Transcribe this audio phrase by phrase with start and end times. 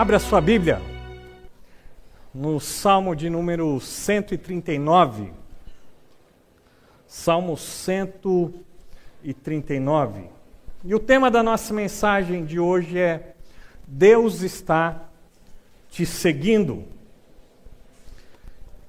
[0.00, 0.80] Abra a sua Bíblia
[2.32, 5.30] no Salmo de número 139.
[7.06, 10.30] Salmo 139.
[10.86, 13.34] E o tema da nossa mensagem de hoje é
[13.86, 15.02] Deus está
[15.90, 16.86] te seguindo.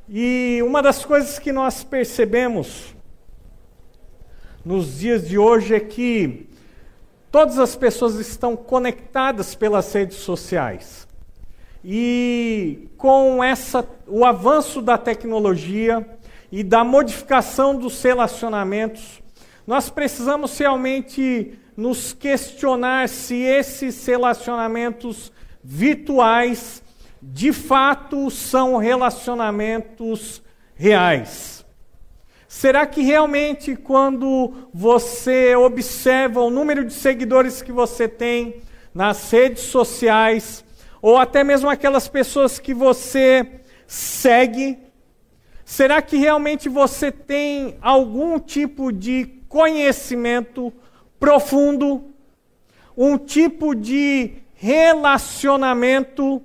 [0.07, 2.95] E uma das coisas que nós percebemos
[4.63, 6.47] nos dias de hoje é que
[7.31, 11.07] todas as pessoas estão conectadas pelas redes sociais.
[11.83, 16.05] E com essa o avanço da tecnologia
[16.51, 19.21] e da modificação dos relacionamentos,
[19.65, 25.31] nós precisamos realmente nos questionar se esses relacionamentos
[25.63, 26.83] virtuais
[27.21, 30.41] de fato são relacionamentos
[30.75, 31.60] reais.
[32.53, 38.61] Será que realmente, quando você observa o número de seguidores que você tem
[38.93, 40.61] nas redes sociais,
[41.01, 44.77] ou até mesmo aquelas pessoas que você segue,
[45.63, 50.73] será que realmente você tem algum tipo de conhecimento
[51.17, 52.03] profundo,
[52.97, 56.43] um tipo de relacionamento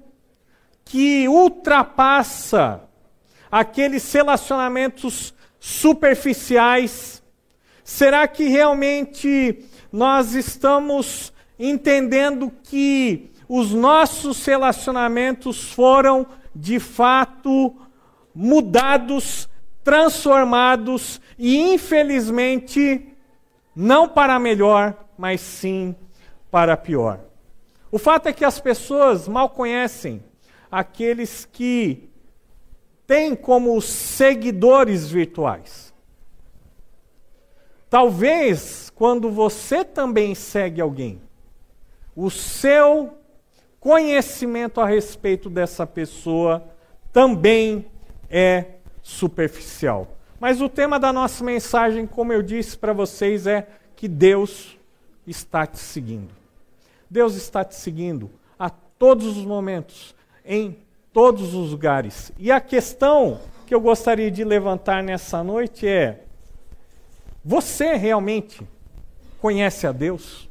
[0.84, 2.80] que ultrapassa
[3.50, 5.34] aqueles relacionamentos
[5.66, 7.20] superficiais?
[7.82, 17.74] Será que realmente nós estamos entendendo que os nossos relacionamentos foram de fato
[18.32, 19.48] mudados,
[19.82, 23.12] transformados e infelizmente
[23.74, 25.96] não para melhor, mas sim
[26.48, 27.18] para pior.
[27.90, 30.22] O fato é que as pessoas mal conhecem
[30.70, 32.08] aqueles que
[33.06, 35.94] têm como seguidores virtuais.
[37.88, 41.20] Talvez quando você também segue alguém,
[42.14, 43.18] o seu
[43.78, 46.66] conhecimento a respeito dessa pessoa
[47.12, 47.86] também
[48.28, 50.16] é superficial.
[50.40, 54.76] Mas o tema da nossa mensagem, como eu disse para vocês, é que Deus
[55.26, 56.34] está te seguindo.
[57.08, 60.14] Deus está te seguindo a todos os momentos,
[60.44, 60.76] em
[61.16, 62.30] todos os lugares.
[62.38, 66.24] E a questão que eu gostaria de levantar nessa noite é:
[67.42, 68.60] você realmente
[69.40, 70.46] conhece a Deus?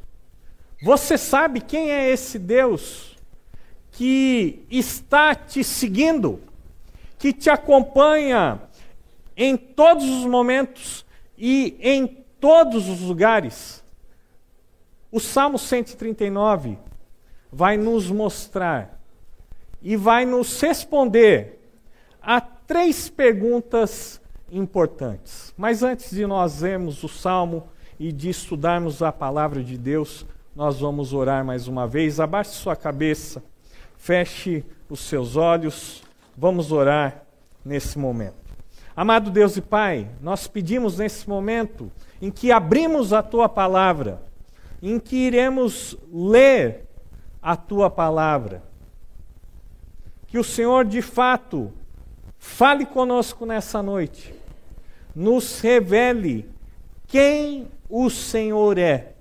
[0.82, 3.16] Você sabe quem é esse Deus
[3.92, 6.42] que está te seguindo,
[7.20, 8.60] que te acompanha
[9.38, 11.06] em todos os momentos
[11.38, 12.08] e em
[12.40, 13.84] todos os lugares?
[15.12, 16.80] O Salmo 139
[17.52, 18.95] vai nos mostrar
[19.86, 21.60] e vai nos responder
[22.20, 24.20] a três perguntas
[24.52, 25.54] importantes.
[25.56, 27.68] Mas antes de nós vermos o salmo
[28.00, 30.26] e de estudarmos a palavra de Deus,
[30.56, 32.20] nós vamos orar mais uma vez.
[32.20, 33.44] Abaixe sua cabeça,
[33.96, 36.02] feche os seus olhos,
[36.36, 37.24] vamos orar
[37.64, 38.44] nesse momento.
[38.96, 44.20] Amado Deus e Pai, nós pedimos nesse momento em que abrimos a tua palavra,
[44.82, 46.88] em que iremos ler
[47.40, 48.64] a tua palavra,
[50.36, 51.72] que o Senhor de fato
[52.38, 54.36] fale conosco nessa noite,
[55.16, 56.46] nos revele
[57.08, 59.14] quem o Senhor é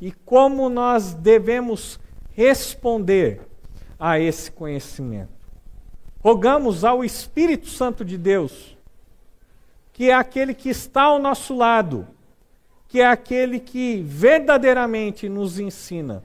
[0.00, 2.00] e como nós devemos
[2.32, 3.42] responder
[3.96, 5.30] a esse conhecimento.
[6.18, 8.76] Rogamos ao Espírito Santo de Deus,
[9.92, 12.08] que é aquele que está ao nosso lado,
[12.88, 16.24] que é aquele que verdadeiramente nos ensina,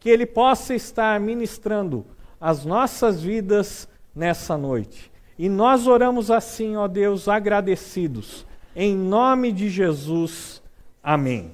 [0.00, 2.06] que ele possa estar ministrando
[2.42, 5.12] as nossas vidas nessa noite.
[5.38, 8.44] E nós oramos assim, ó Deus, agradecidos,
[8.74, 10.60] em nome de Jesus.
[11.00, 11.52] Amém.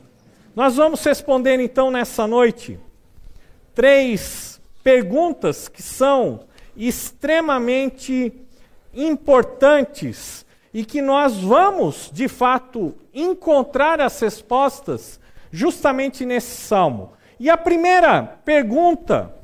[0.56, 2.80] Nós vamos responder então nessa noite
[3.74, 8.32] três perguntas que são extremamente
[8.94, 15.20] importantes e que nós vamos, de fato, encontrar as respostas
[15.52, 17.12] justamente nesse salmo.
[17.38, 19.37] E a primeira pergunta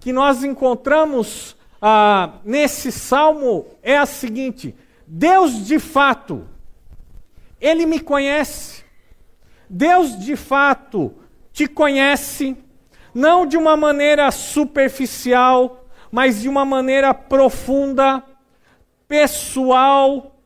[0.00, 4.74] que nós encontramos ah, nesse salmo é a seguinte:
[5.06, 6.46] Deus de fato,
[7.60, 8.84] Ele me conhece.
[9.68, 11.14] Deus de fato
[11.52, 12.56] te conhece,
[13.12, 18.22] não de uma maneira superficial, mas de uma maneira profunda,
[19.06, 20.40] pessoal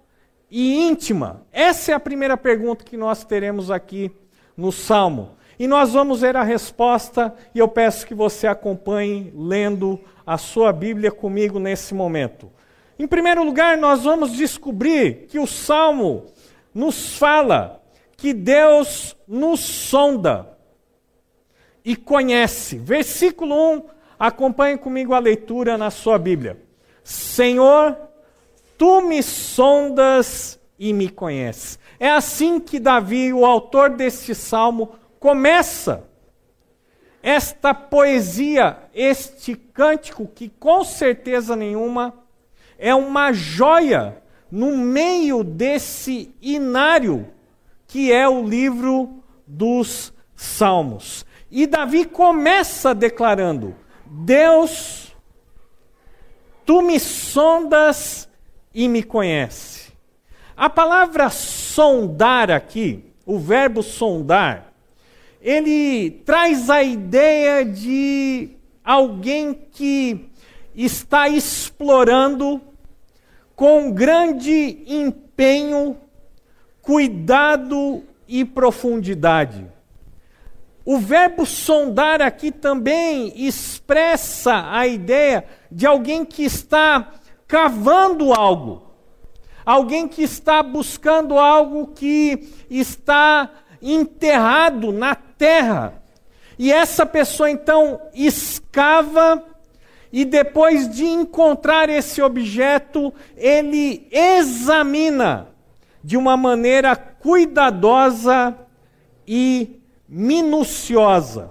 [0.50, 1.46] e íntima.
[1.52, 4.10] Essa é a primeira pergunta que nós teremos aqui
[4.56, 5.36] no salmo.
[5.58, 10.72] E nós vamos ver a resposta, e eu peço que você acompanhe lendo a sua
[10.72, 12.50] Bíblia comigo nesse momento.
[12.98, 16.26] Em primeiro lugar, nós vamos descobrir que o salmo
[16.74, 17.82] nos fala
[18.16, 20.48] que Deus nos sonda
[21.84, 22.78] e conhece.
[22.78, 23.82] Versículo 1
[24.22, 26.56] Acompanhe comigo a leitura na sua Bíblia.
[27.02, 27.96] Senhor,
[28.78, 31.76] tu me sondas e me conheces.
[31.98, 34.90] É assim que Davi, o autor deste salmo,
[35.22, 36.08] começa
[37.22, 42.12] esta poesia, este cântico, que com certeza nenhuma
[42.76, 44.20] é uma joia
[44.50, 47.28] no meio desse inário
[47.86, 51.24] que é o livro dos Salmos.
[51.48, 55.14] E Davi começa declarando: Deus,
[56.66, 58.28] tu me sondas
[58.74, 59.92] e me conhece.
[60.56, 64.71] A palavra sondar aqui, o verbo sondar,
[65.42, 68.50] ele traz a ideia de
[68.84, 70.30] alguém que
[70.72, 72.60] está explorando
[73.56, 75.98] com grande empenho,
[76.80, 79.66] cuidado e profundidade.
[80.84, 87.14] O verbo sondar aqui também expressa a ideia de alguém que está
[87.48, 88.90] cavando algo,
[89.66, 93.50] alguém que está buscando algo que está
[93.82, 96.00] enterrado na terra.
[96.56, 99.44] E essa pessoa então escava
[100.12, 105.48] e depois de encontrar esse objeto, ele examina
[106.04, 108.56] de uma maneira cuidadosa
[109.26, 111.50] e minuciosa.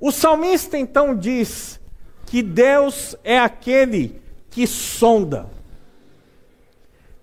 [0.00, 1.80] O salmista então diz
[2.26, 5.50] que Deus é aquele que sonda,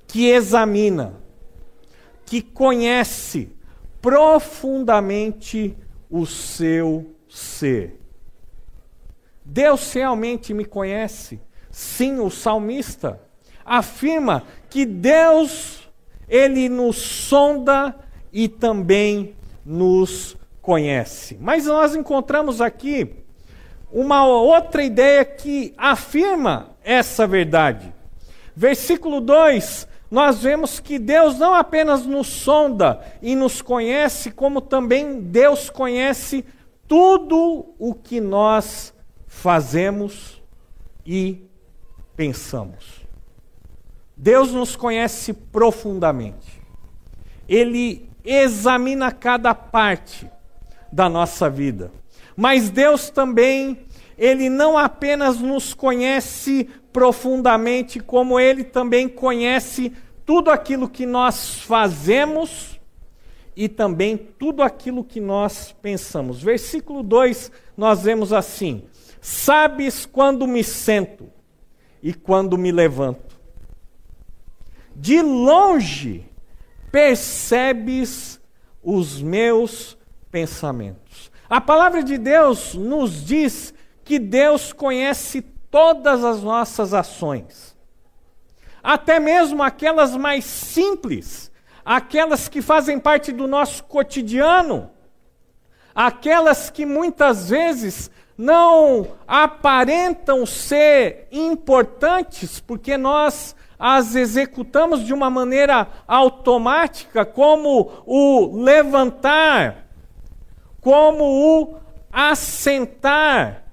[0.08, 1.14] que examina,
[2.26, 3.50] que conhece,
[4.02, 5.78] profundamente
[6.10, 8.00] o seu ser.
[9.44, 11.40] Deus realmente me conhece?
[11.72, 13.20] Sim, o salmista
[13.66, 15.90] afirma que Deus,
[16.28, 17.96] ele nos sonda
[18.32, 19.36] e também
[19.66, 21.38] nos conhece.
[21.40, 23.16] Mas nós encontramos aqui
[23.92, 27.94] uma outra ideia que afirma essa verdade.
[28.56, 35.22] Versículo 2 nós vemos que Deus não apenas nos sonda e nos conhece, como também
[35.22, 36.44] Deus conhece
[36.88, 38.94] tudo o que nós
[39.28, 40.42] fazemos
[41.06, 41.44] e
[42.16, 43.06] pensamos.
[44.18, 46.60] Deus nos conhece profundamente.
[47.48, 50.30] Ele examina cada parte
[50.92, 51.92] da nossa vida.
[52.36, 53.86] Mas Deus também,
[54.18, 56.68] ele não apenas nos conhece
[57.00, 59.94] profundamente, como ele também conhece
[60.26, 62.78] tudo aquilo que nós fazemos
[63.56, 66.44] e também tudo aquilo que nós pensamos.
[66.44, 68.84] Versículo 2, nós vemos assim:
[69.22, 71.32] Sabes quando me sento
[72.04, 73.40] e quando me levanto.
[74.94, 76.26] De longe
[76.92, 78.42] percebes
[78.84, 79.98] os meus
[80.30, 81.32] pensamentos.
[81.50, 83.74] A palavra de Deus nos diz
[84.04, 87.76] que Deus conhece todas as nossas ações,
[88.82, 91.52] até mesmo aquelas mais simples,
[91.86, 94.90] aquelas que fazem parte do nosso cotidiano,
[95.94, 105.88] aquelas que muitas vezes não aparentam ser importantes, porque nós as executamos de uma maneira
[106.06, 109.86] automática, como o levantar,
[110.82, 111.76] como o
[112.12, 113.64] assentar,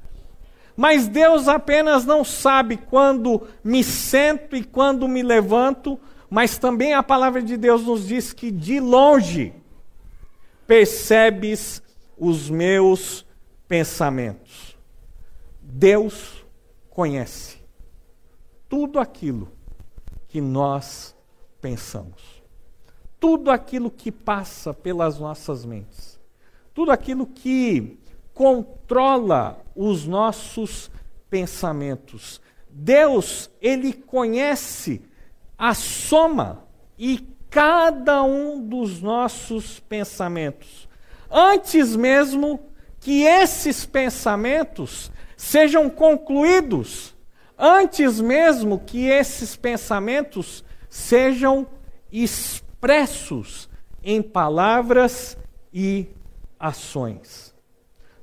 [0.76, 7.02] mas Deus apenas não sabe quando me sento e quando me levanto, mas também a
[7.02, 9.54] palavra de Deus nos diz que de longe
[10.66, 11.82] percebes
[12.18, 13.24] os meus
[13.66, 14.76] pensamentos.
[15.62, 16.44] Deus
[16.90, 17.58] conhece
[18.68, 19.50] tudo aquilo
[20.28, 21.16] que nós
[21.60, 22.42] pensamos,
[23.18, 26.20] tudo aquilo que passa pelas nossas mentes,
[26.74, 27.98] tudo aquilo que
[28.36, 30.90] controla os nossos
[31.30, 32.38] pensamentos.
[32.68, 35.00] Deus, ele conhece
[35.56, 36.62] a soma
[36.98, 40.86] e cada um dos nossos pensamentos.
[41.30, 42.60] Antes mesmo
[43.00, 47.16] que esses pensamentos sejam concluídos,
[47.56, 51.66] antes mesmo que esses pensamentos sejam
[52.12, 53.66] expressos
[54.02, 55.38] em palavras
[55.72, 56.06] e
[56.60, 57.45] ações.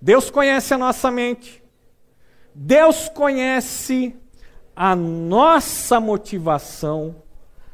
[0.03, 1.63] Deus conhece a nossa mente.
[2.53, 4.13] Deus conhece
[4.75, 7.24] a nossa motivação.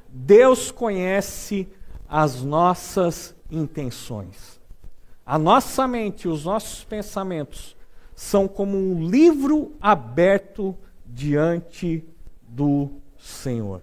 [0.07, 1.67] Deus conhece
[2.07, 4.61] as nossas intenções.
[5.25, 7.75] A nossa mente, os nossos pensamentos
[8.13, 12.05] são como um livro aberto diante
[12.47, 13.81] do Senhor.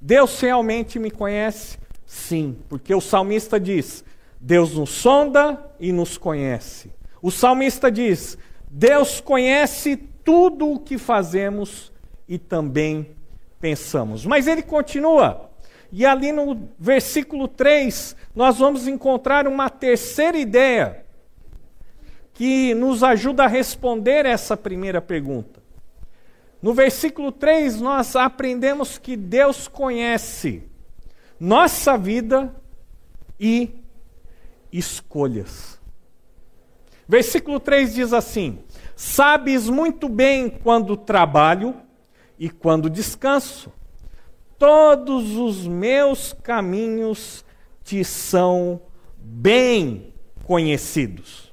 [0.00, 1.76] Deus realmente me conhece?
[2.06, 4.04] Sim, porque o salmista diz:
[4.40, 6.99] Deus nos sonda e nos conhece.
[7.22, 8.38] O salmista diz:
[8.70, 11.92] Deus conhece tudo o que fazemos
[12.28, 13.14] e também
[13.60, 14.24] pensamos.
[14.24, 15.50] Mas ele continua.
[15.92, 21.04] E ali no versículo 3, nós vamos encontrar uma terceira ideia
[22.32, 25.60] que nos ajuda a responder essa primeira pergunta.
[26.62, 30.62] No versículo 3, nós aprendemos que Deus conhece
[31.38, 32.54] nossa vida
[33.38, 33.82] e
[34.70, 35.79] escolhas.
[37.10, 38.60] Versículo 3 diz assim:
[38.94, 41.74] Sabes muito bem quando trabalho
[42.38, 43.72] e quando descanso.
[44.56, 47.44] Todos os meus caminhos
[47.82, 48.80] te são
[49.18, 50.14] bem
[50.44, 51.52] conhecidos.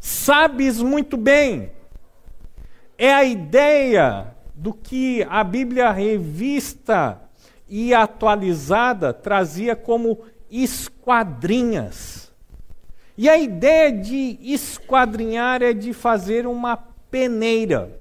[0.00, 1.70] Sabes muito bem.
[2.96, 7.20] É a ideia do que a Bíblia revista
[7.68, 10.20] e atualizada trazia como
[10.50, 12.21] esquadrinhas.
[13.16, 18.00] E a ideia de esquadrinhar é de fazer uma peneira,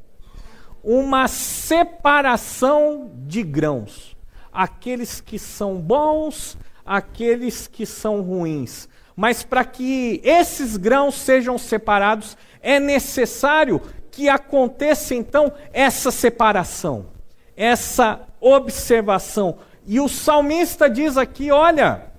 [0.83, 4.15] uma separação de grãos.
[4.51, 8.87] Aqueles que são bons, aqueles que são ruins.
[9.15, 17.07] Mas para que esses grãos sejam separados, é necessário que aconteça então essa separação,
[17.55, 19.57] essa observação.
[19.85, 22.11] E o salmista diz aqui: olha,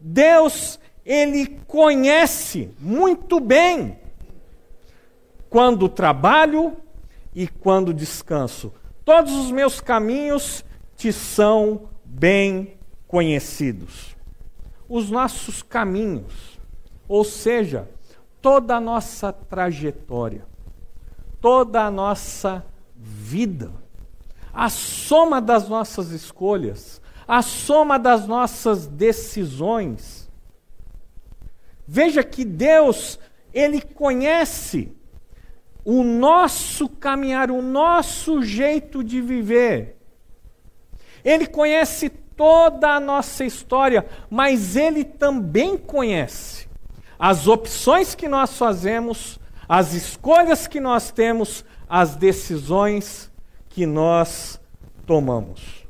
[0.00, 0.78] Deus,
[1.12, 3.98] ele conhece muito bem
[5.48, 6.76] quando trabalho
[7.34, 8.72] e quando descanso.
[9.04, 10.64] Todos os meus caminhos
[10.96, 12.74] te são bem
[13.08, 14.14] conhecidos.
[14.88, 16.60] Os nossos caminhos,
[17.08, 17.88] ou seja,
[18.40, 20.46] toda a nossa trajetória,
[21.40, 22.64] toda a nossa
[22.94, 23.72] vida,
[24.54, 30.19] a soma das nossas escolhas, a soma das nossas decisões.
[31.92, 33.18] Veja que Deus,
[33.52, 34.92] Ele conhece
[35.84, 39.96] o nosso caminhar, o nosso jeito de viver.
[41.24, 46.68] Ele conhece toda a nossa história, mas Ele também conhece
[47.18, 53.32] as opções que nós fazemos, as escolhas que nós temos, as decisões
[53.68, 54.60] que nós
[55.04, 55.88] tomamos.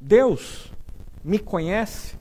[0.00, 0.72] Deus
[1.22, 2.19] me conhece?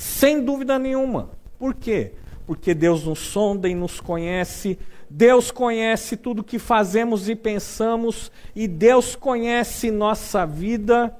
[0.00, 1.28] Sem dúvida nenhuma.
[1.58, 2.14] Por quê?
[2.46, 4.78] Porque Deus nos sonda e nos conhece.
[5.10, 8.32] Deus conhece tudo que fazemos e pensamos.
[8.56, 11.14] E Deus conhece nossa vida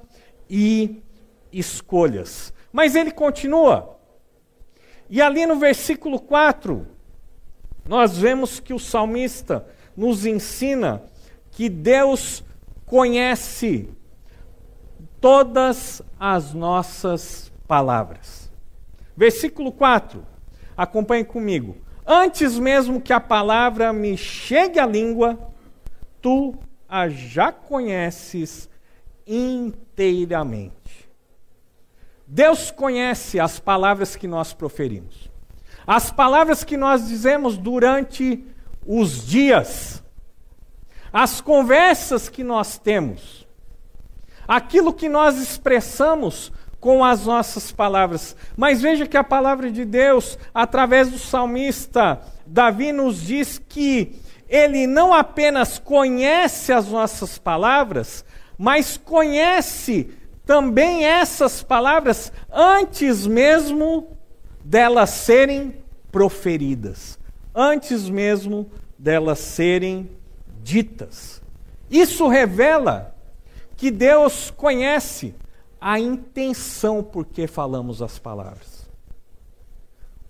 [0.49, 0.99] e
[1.53, 2.51] escolhas.
[2.73, 3.99] Mas ele continua.
[5.07, 6.87] E ali no versículo 4,
[7.87, 9.63] nós vemos que o salmista
[9.95, 11.03] nos ensina
[11.51, 12.43] que Deus
[12.83, 13.89] conhece
[15.19, 18.40] todas as nossas palavras.
[19.15, 20.25] Versículo 4,
[20.75, 21.77] acompanhe comigo.
[22.05, 25.39] Antes mesmo que a palavra me chegue à língua,
[26.21, 26.55] tu
[26.87, 28.69] a já conheces
[29.25, 31.09] inteiramente.
[32.25, 35.29] Deus conhece as palavras que nós proferimos,
[35.85, 38.43] as palavras que nós dizemos durante
[38.85, 40.03] os dias,
[41.11, 43.41] as conversas que nós temos
[44.51, 46.51] aquilo que nós expressamos
[46.81, 48.35] com as nossas palavras.
[48.57, 54.19] Mas veja que a palavra de Deus, através do salmista, Davi nos diz que
[54.49, 58.25] ele não apenas conhece as nossas palavras,
[58.57, 60.09] mas conhece
[60.45, 64.17] também essas palavras antes mesmo
[64.65, 65.75] delas serem
[66.11, 67.17] proferidas,
[67.55, 70.09] antes mesmo delas serem
[70.63, 71.41] ditas.
[71.89, 73.15] Isso revela
[73.77, 75.35] que Deus conhece
[75.81, 78.87] a intenção por que falamos as palavras.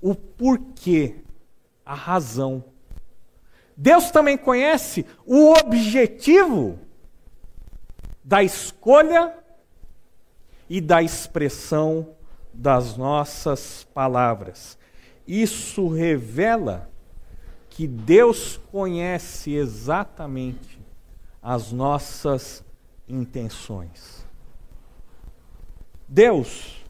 [0.01, 1.17] O porquê,
[1.85, 2.63] a razão.
[3.75, 6.79] Deus também conhece o objetivo
[8.23, 9.35] da escolha
[10.69, 12.15] e da expressão
[12.53, 14.77] das nossas palavras.
[15.27, 16.89] Isso revela
[17.69, 20.79] que Deus conhece exatamente
[21.41, 22.63] as nossas
[23.07, 24.20] intenções.
[26.13, 26.83] Deus,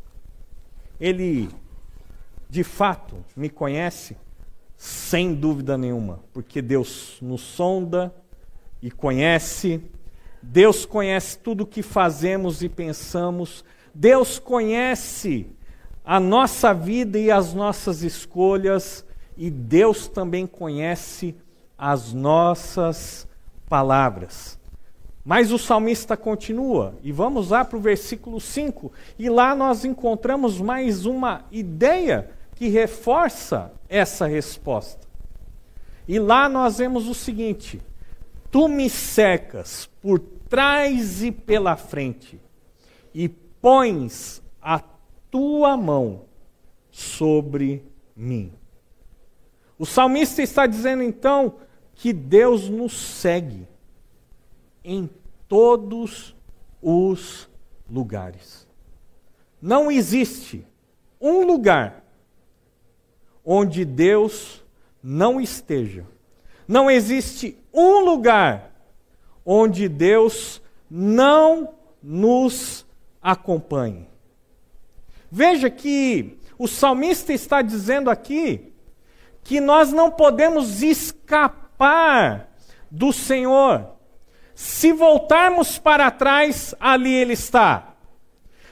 [1.00, 1.48] Ele
[2.50, 4.18] de fato me conhece,
[4.76, 8.12] sem dúvida nenhuma, porque Deus nos sonda
[8.82, 9.80] e conhece,
[10.42, 13.64] Deus conhece tudo o que fazemos e pensamos,
[13.94, 15.46] Deus conhece
[16.04, 19.06] a nossa vida e as nossas escolhas,
[19.38, 21.36] e Deus também conhece
[21.78, 23.28] as nossas
[23.70, 24.60] palavras.
[25.24, 30.60] Mas o salmista continua, e vamos lá para o versículo 5, e lá nós encontramos
[30.60, 35.08] mais uma ideia que reforça essa resposta.
[36.08, 37.80] E lá nós vemos o seguinte:
[38.50, 42.42] Tu me secas por trás e pela frente,
[43.14, 44.82] e pões a
[45.30, 46.24] tua mão
[46.90, 47.86] sobre
[48.16, 48.52] mim.
[49.78, 51.56] O salmista está dizendo então
[51.94, 53.68] que Deus nos segue
[54.84, 55.10] em
[55.48, 56.36] todos
[56.82, 57.50] os
[57.90, 58.68] lugares.
[59.62, 60.66] Não existe
[61.20, 62.04] um lugar
[63.46, 64.64] onde Deus
[65.04, 66.06] não esteja.
[66.68, 68.72] Não existe um lugar
[69.46, 72.86] onde Deus não nos
[73.22, 74.08] acompanhe.
[75.30, 78.74] Veja que o salmista está dizendo aqui
[79.44, 82.52] que nós não podemos escapar
[82.90, 84.01] do Senhor.
[84.62, 87.96] Se voltarmos para trás, ali Ele está.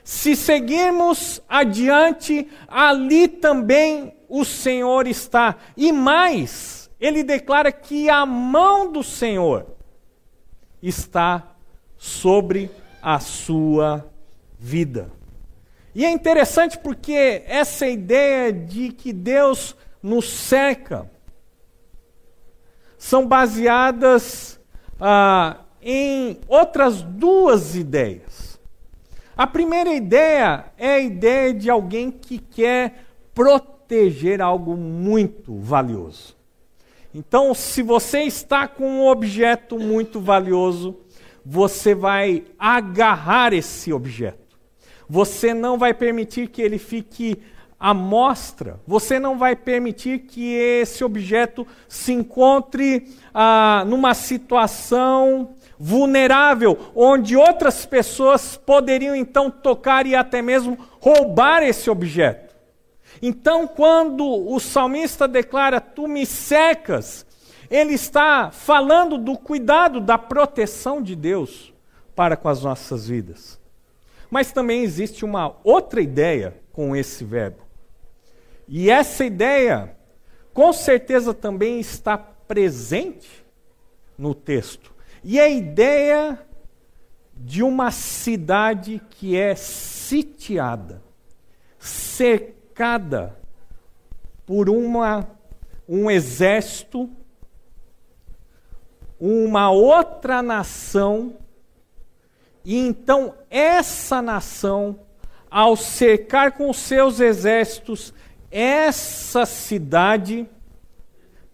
[0.03, 5.55] Se seguirmos adiante, ali também o Senhor está.
[5.75, 9.65] E mais, ele declara que a mão do Senhor
[10.79, 11.55] está
[11.97, 12.69] sobre
[13.01, 14.07] a sua
[14.59, 15.11] vida.
[15.95, 21.09] E é interessante porque essa ideia de que Deus nos cerca
[22.95, 24.59] são baseadas
[24.99, 28.59] ah, em outras duas ideias.
[29.35, 36.35] A primeira ideia é a ideia de alguém que quer proteger algo muito valioso.
[37.13, 40.99] Então, se você está com um objeto muito valioso,
[41.45, 44.57] você vai agarrar esse objeto.
[45.07, 47.41] Você não vai permitir que ele fique
[47.79, 48.79] à mostra.
[48.85, 57.85] Você não vai permitir que esse objeto se encontre ah, numa situação vulnerável, onde outras
[57.85, 62.53] pessoas poderiam então tocar e até mesmo roubar esse objeto.
[63.21, 67.25] Então, quando o salmista declara: Tu me secas,
[67.71, 71.73] ele está falando do cuidado, da proteção de Deus
[72.15, 73.59] para com as nossas vidas.
[74.29, 77.63] Mas também existe uma outra ideia com esse verbo.
[78.67, 79.95] E essa ideia,
[80.53, 83.43] com certeza, também está presente
[84.17, 84.93] no texto.
[85.23, 86.39] E a ideia
[87.35, 91.01] de uma cidade que é sitiada,
[91.77, 93.37] cercada
[94.45, 95.27] por uma,
[95.87, 97.09] um exército,
[99.19, 101.35] uma outra nação,
[102.63, 104.99] e então essa nação,
[105.49, 108.13] ao cercar com seus exércitos
[108.51, 110.47] essa cidade,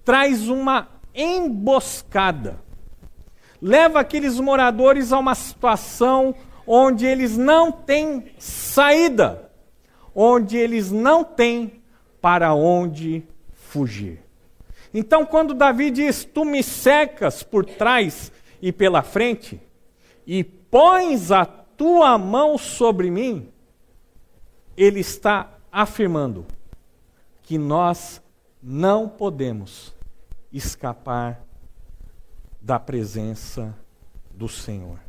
[0.04, 2.65] traz uma emboscada
[3.66, 6.36] leva aqueles moradores a uma situação
[6.68, 9.50] onde eles não têm saída,
[10.14, 11.82] onde eles não têm
[12.22, 13.24] para onde
[13.56, 14.22] fugir.
[14.94, 19.60] Então, quando Davi diz: Tu me secas por trás e pela frente,
[20.28, 23.52] e pões a tua mão sobre mim,
[24.78, 26.46] ele está afirmando
[27.42, 28.22] que nós
[28.62, 29.92] não podemos
[30.54, 31.45] escapar
[32.66, 33.76] da presença
[34.34, 35.00] do Senhor.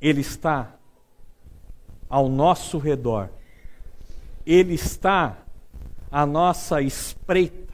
[0.00, 0.74] Ele está
[2.10, 3.30] ao nosso redor.
[4.44, 5.38] Ele está
[6.10, 7.72] à nossa espreita.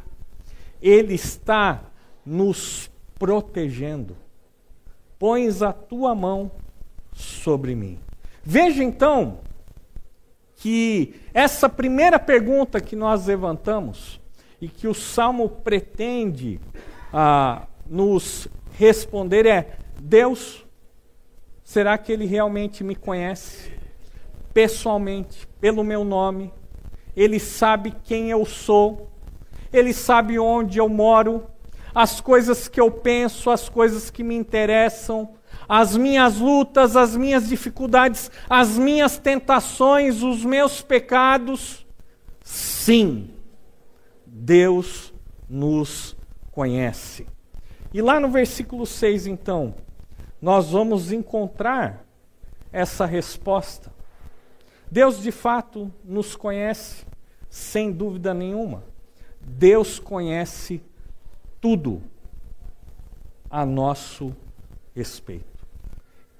[0.82, 1.82] Ele está
[2.26, 4.18] nos protegendo.
[5.18, 6.52] Pões a tua mão
[7.14, 7.98] sobre mim.
[8.42, 9.38] Veja então
[10.56, 14.20] que essa primeira pergunta que nós levantamos
[14.60, 16.60] e que o Salmo pretende
[17.10, 20.64] ah, nos responder é: Deus,
[21.62, 23.72] será que Ele realmente me conhece?
[24.52, 26.52] Pessoalmente, pelo meu nome,
[27.16, 29.10] Ele sabe quem eu sou,
[29.72, 31.46] Ele sabe onde eu moro,
[31.94, 35.34] as coisas que eu penso, as coisas que me interessam,
[35.68, 41.86] as minhas lutas, as minhas dificuldades, as minhas tentações, os meus pecados.
[42.42, 43.30] Sim,
[44.26, 45.14] Deus
[45.48, 46.16] nos
[46.50, 47.26] conhece.
[47.94, 49.76] E lá no versículo 6, então,
[50.42, 52.04] nós vamos encontrar
[52.72, 53.94] essa resposta.
[54.90, 57.06] Deus de fato nos conhece,
[57.48, 58.82] sem dúvida nenhuma.
[59.40, 60.82] Deus conhece
[61.60, 62.02] tudo
[63.48, 64.34] a nosso
[64.92, 65.64] respeito.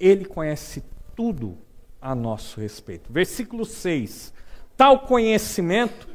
[0.01, 0.83] Ele conhece
[1.15, 1.57] tudo
[2.03, 3.13] a nosso respeito.
[3.13, 4.35] Versículo 6.
[4.77, 6.09] Tal conhecimento,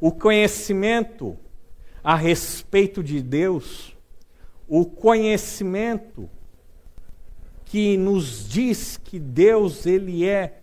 [0.00, 1.38] o conhecimento
[2.02, 3.93] a respeito de Deus,
[4.68, 6.28] o conhecimento
[7.64, 10.60] que nos diz que Deus ele é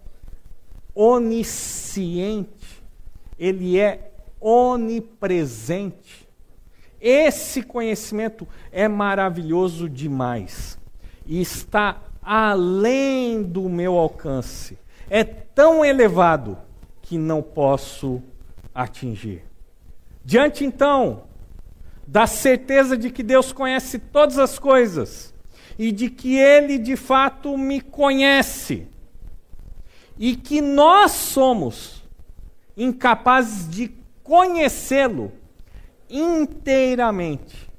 [0.95, 2.81] onisciente,
[3.37, 6.27] ele é onipresente,
[6.99, 10.77] Esse conhecimento é maravilhoso demais
[11.25, 14.77] e está além do meu alcance.
[15.09, 16.57] É tão elevado
[17.01, 18.21] que não posso
[18.73, 19.43] atingir.
[20.23, 21.23] Diante então
[22.11, 25.33] da certeza de que Deus conhece todas as coisas
[25.79, 28.85] e de que Ele de fato me conhece
[30.19, 32.03] e que nós somos
[32.75, 35.31] incapazes de conhecê-lo
[36.09, 37.71] inteiramente,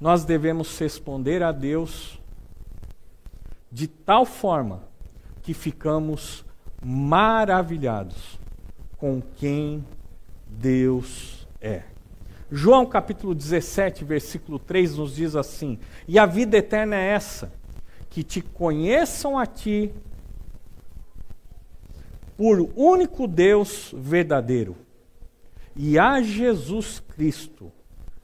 [0.00, 2.18] nós devemos responder a Deus
[3.70, 4.84] de tal forma
[5.42, 6.46] que ficamos
[6.82, 8.38] maravilhados
[8.96, 9.84] com quem
[10.46, 11.93] Deus é.
[12.56, 17.52] João capítulo 17, versículo 3 nos diz assim: E a vida eterna é essa,
[18.08, 19.92] que te conheçam a ti,
[22.36, 24.76] por único Deus verdadeiro,
[25.74, 27.72] e a Jesus Cristo,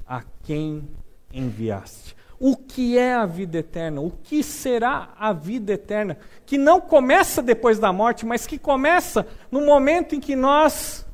[0.07, 0.89] a quem
[1.33, 2.15] enviaste.
[2.39, 4.01] O que é a vida eterna?
[4.01, 6.17] O que será a vida eterna?
[6.47, 11.05] Que não começa depois da morte, mas que começa no momento em que nós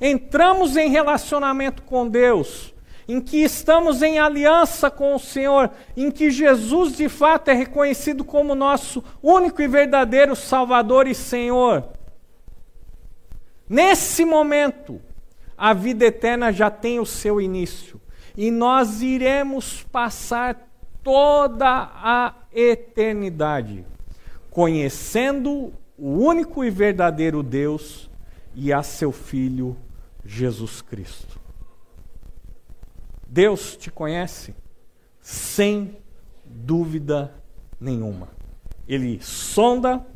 [0.00, 2.74] entramos em relacionamento com Deus,
[3.06, 8.24] em que estamos em aliança com o Senhor, em que Jesus de fato é reconhecido
[8.24, 11.84] como nosso único e verdadeiro Salvador e Senhor.
[13.68, 15.00] Nesse momento,
[15.56, 18.00] a vida eterna já tem o seu início
[18.36, 20.68] e nós iremos passar
[21.02, 23.84] toda a eternidade
[24.58, 28.10] conhecendo o único e verdadeiro Deus
[28.56, 29.76] e a seu Filho
[30.28, 31.40] Jesus Cristo.
[33.26, 34.54] Deus te conhece
[35.22, 35.96] sem
[36.44, 37.32] dúvida
[37.80, 38.28] nenhuma.
[38.86, 40.06] Ele sonda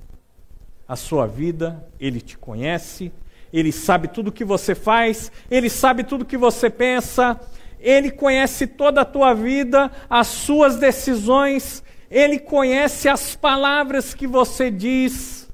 [0.87, 3.11] a sua vida, ele te conhece,
[3.51, 7.41] ele sabe tudo o que você faz, ele sabe tudo o que você pensa,
[7.81, 14.71] ele conhece toda a tua vida, as suas decisões, ele conhece as palavras que você
[14.71, 15.49] diz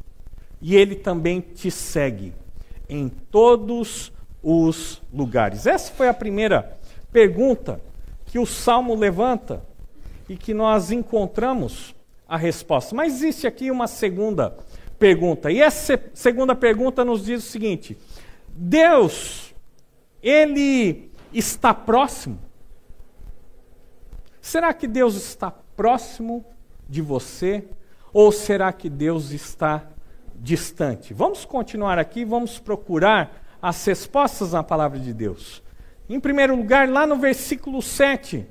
[0.61, 2.35] e ele também te segue
[2.89, 5.67] em todos os lugares.
[5.67, 6.77] Essa foi a primeira
[7.13, 7.81] pergunta
[8.27, 9.63] que o salmo levanta
[10.29, 11.95] e que nós encontramos
[12.29, 12.95] a resposta.
[12.95, 14.57] Mas existe aqui uma segunda
[14.99, 15.51] pergunta.
[15.51, 17.97] E essa segunda pergunta nos diz o seguinte:
[18.49, 19.55] Deus,
[20.23, 22.39] ele está próximo?
[24.41, 26.45] Será que Deus está próximo
[26.89, 27.65] de você?
[28.13, 29.87] Ou será que Deus está
[30.35, 31.13] distante?
[31.13, 35.63] Vamos continuar aqui, vamos procurar as respostas na palavra de Deus.
[36.09, 38.47] Em primeiro lugar, lá no versículo 7,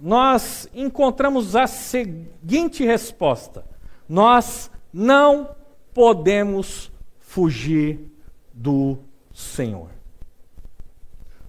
[0.00, 3.64] nós encontramos a seguinte resposta:
[4.08, 5.54] Nós não
[5.94, 8.12] podemos fugir
[8.52, 8.98] do
[9.32, 9.88] Senhor.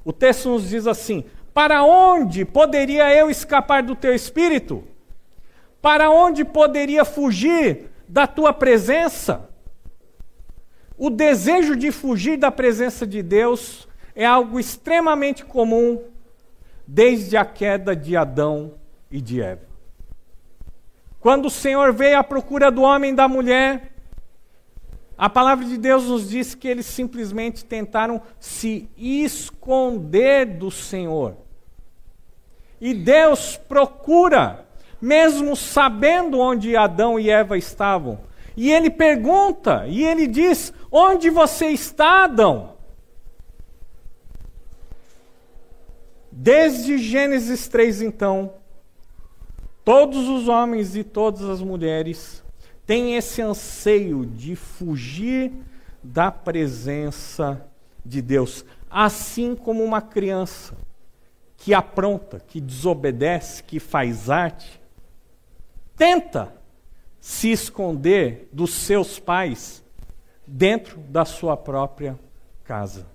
[0.05, 4.83] O texto nos diz assim: Para onde poderia eu escapar do teu espírito?
[5.81, 9.49] Para onde poderia fugir da tua presença?
[11.03, 16.01] O desejo de fugir da presença de Deus é algo extremamente comum
[16.87, 18.75] desde a queda de Adão
[19.11, 19.67] e de Eva.
[21.19, 23.91] Quando o Senhor veio à procura do homem e da mulher,
[25.17, 31.35] a palavra de Deus nos diz que eles simplesmente tentaram se esconder do Senhor.
[32.79, 34.65] E Deus procura,
[35.01, 38.19] mesmo sabendo onde Adão e Eva estavam.
[38.55, 42.73] E ele pergunta, e ele diz: Onde você está, Adão?
[46.31, 48.53] Desde Gênesis 3, então,
[49.83, 52.43] todos os homens e todas as mulheres
[52.85, 55.51] tem esse anseio de fugir
[56.03, 57.65] da presença
[58.05, 60.75] de Deus, assim como uma criança
[61.57, 64.81] que apronta, que desobedece, que faz arte,
[65.95, 66.53] tenta
[67.23, 69.81] se esconder dos seus pais
[70.45, 72.19] dentro da sua própria
[72.65, 73.07] casa.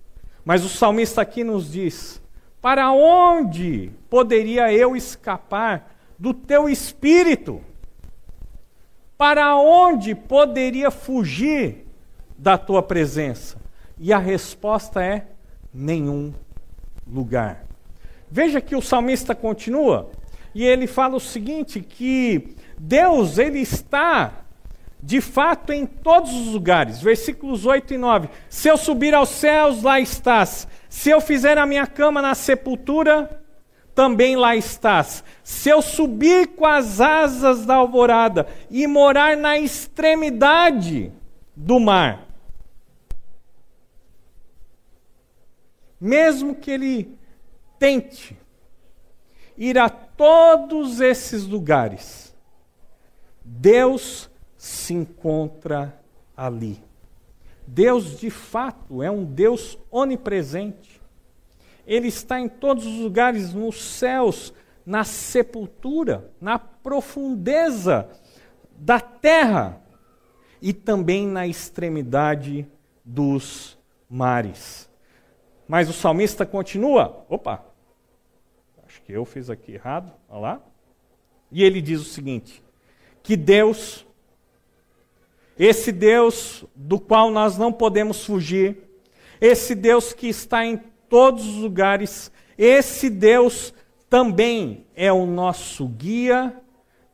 [0.42, 2.18] Mas o salmista aqui nos diz:
[2.58, 7.60] Para onde poderia eu escapar do teu espírito?
[9.18, 11.86] Para onde poderia fugir
[12.38, 13.58] da tua presença?
[13.98, 15.26] E a resposta é:
[15.70, 16.32] nenhum
[17.06, 17.62] lugar.
[18.30, 20.10] Veja que o salmista continua
[20.54, 24.44] e ele fala o seguinte: que Deus ele está
[25.02, 27.00] de fato em todos os lugares.
[27.00, 28.28] Versículos 8 e 9.
[28.48, 30.66] Se eu subir aos céus, lá estás.
[30.88, 33.42] Se eu fizer a minha cama na sepultura,
[33.94, 35.22] também lá estás.
[35.42, 41.12] Se eu subir com as asas da alvorada e morar na extremidade
[41.54, 42.26] do mar,
[46.00, 47.18] mesmo que ele
[47.78, 48.37] tente
[49.56, 52.37] ir a todos esses lugares,
[53.42, 55.98] Deus se encontra
[56.37, 56.83] ali.
[57.64, 61.00] Deus, de fato, é um Deus onipresente.
[61.87, 64.52] Ele está em todos os lugares, nos céus,
[64.85, 68.09] na sepultura, na profundeza
[68.76, 69.81] da terra
[70.61, 72.66] e também na extremidade
[73.04, 73.78] dos
[74.11, 74.90] mares.
[75.68, 77.24] Mas o salmista continua.
[77.28, 77.67] Opa,
[79.08, 80.12] que eu fiz aqui errado.
[80.28, 80.60] Olha lá.
[81.50, 82.62] E ele diz o seguinte:
[83.22, 84.06] que Deus,
[85.58, 88.76] esse Deus do qual nós não podemos fugir,
[89.40, 90.76] esse Deus que está em
[91.08, 93.72] todos os lugares, esse Deus
[94.10, 96.54] também é o nosso guia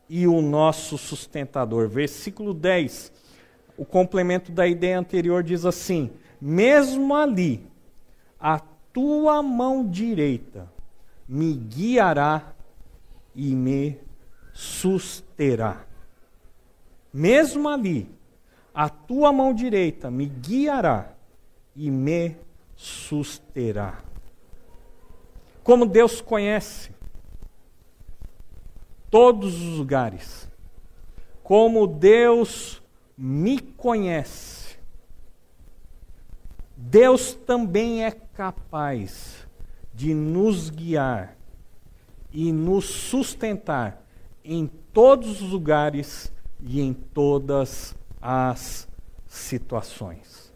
[0.09, 1.87] e o nosso sustentador.
[1.87, 3.09] Versículo 10,
[3.77, 7.65] o complemento da ideia anterior diz assim: Mesmo ali,
[8.37, 8.59] a
[8.91, 10.74] tua mão direita
[11.27, 12.53] me guiará
[13.33, 13.99] e me
[14.53, 15.85] susterá.
[17.13, 18.09] Mesmo ali,
[18.73, 21.13] a tua mão direita me guiará
[21.75, 22.35] e me
[22.75, 24.03] susterá.
[25.63, 26.91] Como Deus conhece
[29.09, 30.49] todos os lugares,
[31.41, 32.83] como Deus
[33.17, 34.77] me conhece,
[36.75, 39.44] Deus também é capaz
[39.95, 41.37] de nos guiar
[42.31, 44.05] e nos sustentar
[44.43, 48.87] em todos os lugares e em todas as
[49.25, 50.53] situações.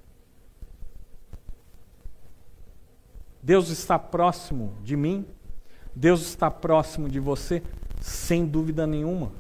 [3.41, 5.25] Deus está próximo de mim,
[5.95, 7.63] Deus está próximo de você,
[8.02, 9.32] sem dúvida nenhuma.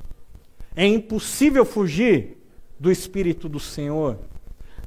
[0.75, 2.37] É impossível fugir
[2.79, 4.17] do Espírito do Senhor.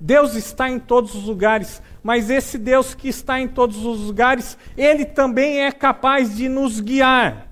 [0.04, 4.58] Deus está em todos os lugares, mas esse Deus que está em todos os lugares,
[4.76, 7.46] ele também é capaz de nos guiar.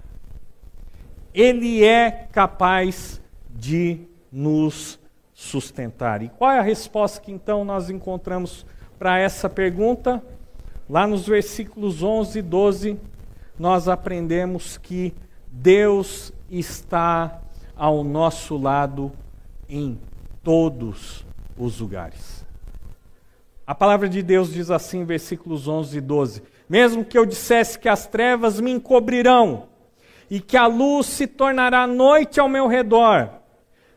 [1.33, 4.01] Ele é capaz de
[4.33, 4.99] nos
[5.33, 6.23] sustentar.
[6.23, 8.67] E qual é a resposta que então nós encontramos
[8.99, 10.21] para essa pergunta?
[10.89, 12.99] Lá nos versículos 11 e 12,
[13.57, 15.15] nós aprendemos que
[15.53, 17.41] Deus está
[17.77, 19.13] ao nosso lado
[19.69, 19.97] em
[20.43, 21.25] todos
[21.57, 22.40] os lugares.
[23.71, 27.89] A palavra de Deus diz assim, versículos 11 e 12: Mesmo que eu dissesse que
[27.89, 29.69] as trevas me encobrirão
[30.29, 33.31] e que a luz se tornará noite ao meu redor,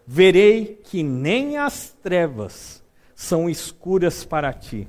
[0.06, 2.84] verei que nem as trevas
[3.16, 4.88] são escuras para ti.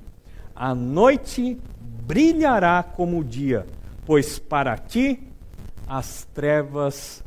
[0.55, 3.65] A noite brilhará como o dia,
[4.05, 5.19] pois para ti
[5.89, 7.25] as trevas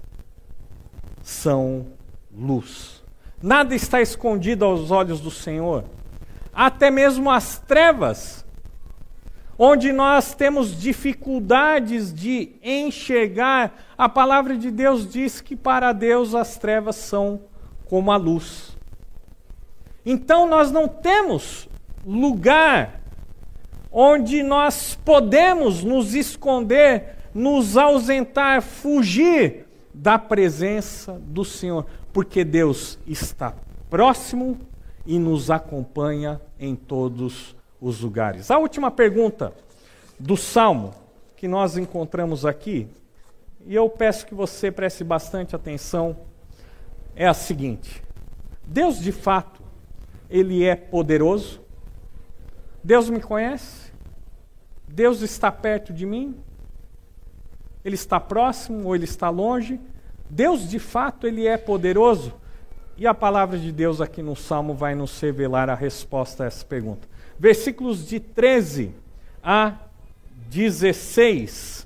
[1.23, 1.87] são
[2.31, 3.03] luz.
[3.41, 5.85] Nada está escondido aos olhos do Senhor,
[6.57, 8.43] até mesmo as trevas,
[9.59, 16.57] onde nós temos dificuldades de enxergar, a palavra de Deus diz que para Deus as
[16.57, 17.41] trevas são
[17.85, 18.75] como a luz.
[20.03, 21.69] Então nós não temos
[22.03, 23.01] lugar
[23.91, 33.53] onde nós podemos nos esconder, nos ausentar, fugir da presença do Senhor, porque Deus está
[33.91, 34.57] próximo
[35.07, 38.51] e nos acompanha em todos os lugares.
[38.51, 39.53] A última pergunta
[40.19, 40.93] do salmo
[41.37, 42.87] que nós encontramos aqui,
[43.65, 46.17] e eu peço que você preste bastante atenção,
[47.15, 48.03] é a seguinte:
[48.65, 49.61] Deus de fato,
[50.29, 51.61] ele é poderoso?
[52.83, 53.91] Deus me conhece?
[54.87, 56.35] Deus está perto de mim?
[57.83, 59.79] Ele está próximo ou ele está longe?
[60.29, 62.33] Deus de fato ele é poderoso?
[62.99, 66.65] E a palavra de Deus aqui no Salmo vai nos revelar a resposta a essa
[66.65, 67.07] pergunta.
[67.37, 68.91] Versículos de 13
[69.43, 69.75] a
[70.49, 71.85] 16.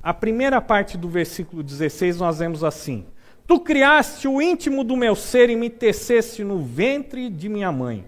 [0.00, 3.04] A primeira parte do versículo 16 nós vemos assim:
[3.44, 8.06] Tu criaste o íntimo do meu ser e me teceste no ventre de minha mãe.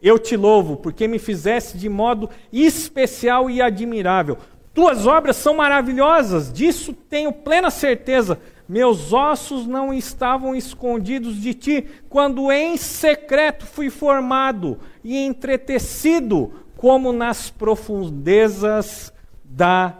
[0.00, 4.38] Eu te louvo, porque me fizeste de modo especial e admirável.
[4.72, 8.38] Tuas obras são maravilhosas, disso tenho plena certeza.
[8.68, 17.12] Meus ossos não estavam escondidos de ti, quando em secreto fui formado e entretecido, como
[17.12, 19.12] nas profundezas
[19.44, 19.98] da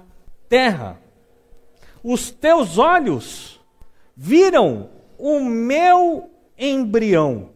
[0.48, 0.98] terra.
[2.03, 3.61] Os teus olhos
[4.16, 7.55] viram o meu embrião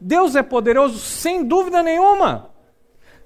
[0.00, 2.50] Deus é poderoso sem dúvida nenhuma.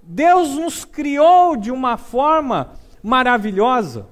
[0.02, 4.08] Deus nos criou de uma forma maravilhosa.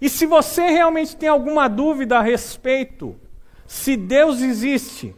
[0.00, 3.16] E se você realmente tem alguma dúvida a respeito
[3.66, 5.14] se Deus existe,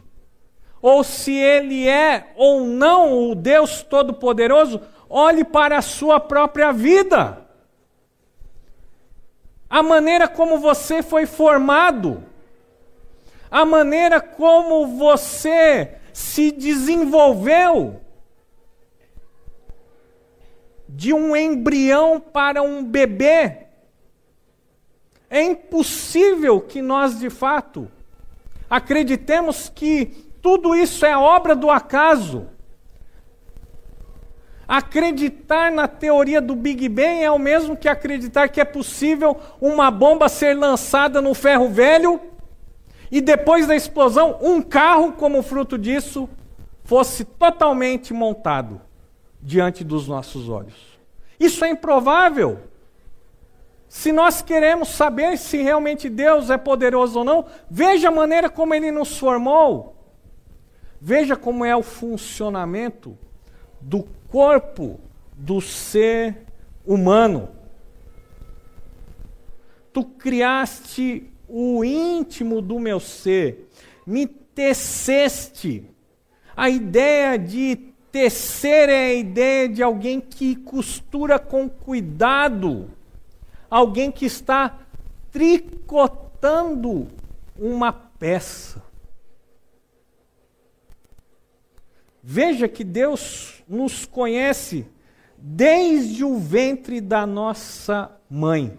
[0.81, 7.37] ou se Ele é ou não o Deus Todo-Poderoso, olhe para a sua própria vida.
[9.69, 12.21] a maneira como você foi formado,
[13.49, 18.01] a maneira como você se desenvolveu
[20.89, 23.67] de um embrião para um bebê.
[25.31, 27.89] É impossível que nós, de fato,
[28.69, 30.07] acreditemos que
[30.41, 32.47] tudo isso é obra do acaso.
[34.67, 39.89] Acreditar na teoria do Big Bang é o mesmo que acreditar que é possível uma
[39.89, 42.19] bomba ser lançada no ferro velho
[43.09, 46.27] e depois da explosão, um carro, como fruto disso,
[46.83, 48.81] fosse totalmente montado
[49.41, 50.99] diante dos nossos olhos.
[51.39, 52.70] Isso é improvável.
[53.91, 58.73] Se nós queremos saber se realmente Deus é poderoso ou não, veja a maneira como
[58.73, 59.93] ele nos formou.
[60.99, 63.17] Veja como é o funcionamento
[63.81, 64.97] do corpo
[65.35, 66.37] do ser
[66.85, 67.49] humano.
[69.91, 73.67] Tu criaste o íntimo do meu ser,
[74.07, 75.83] me teceste.
[76.55, 77.75] A ideia de
[78.09, 82.89] tecer é a ideia de alguém que costura com cuidado,
[83.71, 84.77] alguém que está
[85.31, 87.07] tricotando
[87.57, 88.83] uma peça.
[92.21, 94.85] Veja que Deus nos conhece
[95.37, 98.77] desde o ventre da nossa mãe,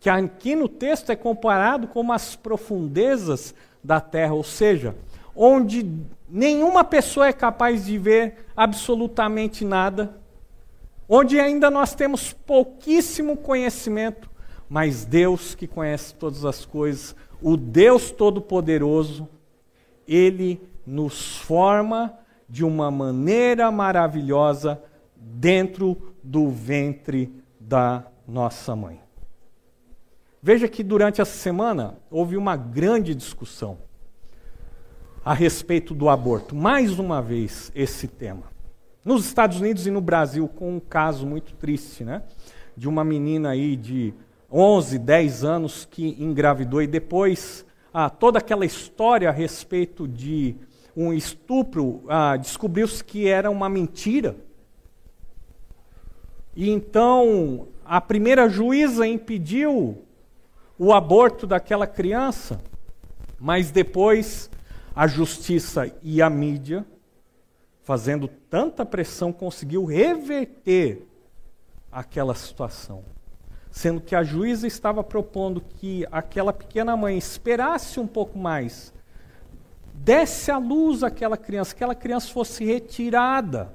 [0.00, 4.94] que aqui no texto é comparado com as profundezas da terra, ou seja,
[5.34, 5.84] onde
[6.28, 10.16] nenhuma pessoa é capaz de ver absolutamente nada,
[11.08, 14.30] onde ainda nós temos pouquíssimo conhecimento,
[14.68, 19.28] mas Deus que conhece todas as coisas, o Deus Todo-Poderoso,
[20.06, 22.14] Ele nos forma
[22.48, 24.82] de uma maneira maravilhosa
[25.16, 29.00] dentro do ventre da nossa mãe.
[30.42, 33.78] Veja que durante essa semana houve uma grande discussão
[35.24, 36.54] a respeito do aborto.
[36.54, 38.57] Mais uma vez esse tema.
[39.08, 42.24] Nos Estados Unidos e no Brasil, com um caso muito triste, né?
[42.76, 44.12] De uma menina aí de
[44.52, 50.54] 11, 10 anos que engravidou e depois ah, toda aquela história a respeito de
[50.94, 54.36] um estupro, ah, descobriu-se que era uma mentira.
[56.54, 60.04] E então a primeira juíza impediu
[60.78, 62.60] o aborto daquela criança,
[63.40, 64.50] mas depois
[64.94, 66.84] a justiça e a mídia,
[67.88, 71.08] fazendo tanta pressão, conseguiu reverter
[71.90, 73.02] aquela situação.
[73.70, 78.92] Sendo que a juíza estava propondo que aquela pequena mãe esperasse um pouco mais
[79.94, 83.74] desse à luz aquela criança, que aquela criança fosse retirada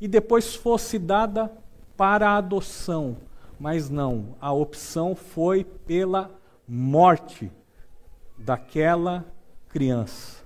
[0.00, 1.50] e depois fosse dada
[1.96, 3.16] para a adoção.
[3.58, 6.30] Mas não, a opção foi pela
[6.68, 7.50] morte
[8.38, 9.26] daquela
[9.68, 10.41] criança.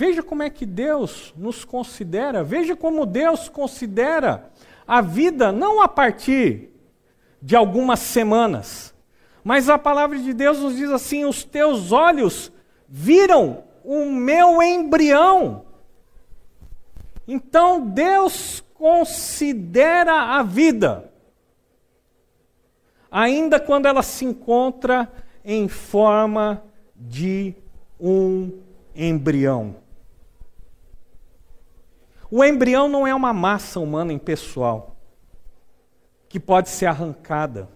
[0.00, 4.48] Veja como é que Deus nos considera, veja como Deus considera
[4.86, 6.70] a vida não a partir
[7.42, 8.94] de algumas semanas,
[9.42, 12.52] mas a palavra de Deus nos diz assim: os teus olhos
[12.88, 15.64] viram o meu embrião.
[17.26, 21.12] Então Deus considera a vida,
[23.10, 25.12] ainda quando ela se encontra
[25.44, 26.62] em forma
[26.94, 27.52] de
[27.98, 28.60] um
[28.94, 29.87] embrião.
[32.30, 34.96] O embrião não é uma massa humana impessoal
[36.28, 37.68] que pode ser arrancada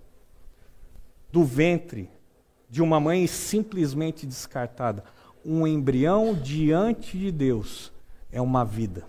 [1.31, 2.11] do ventre
[2.69, 5.05] de uma mãe e simplesmente descartada
[5.45, 7.93] um embrião diante de Deus
[8.31, 9.05] é uma vida.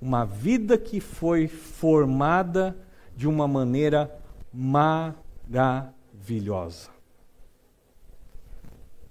[0.00, 2.76] Uma vida que foi formada
[3.16, 4.14] de uma maneira
[4.52, 6.90] maravilhosa.